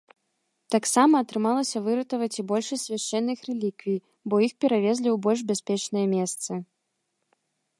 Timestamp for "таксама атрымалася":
0.75-1.81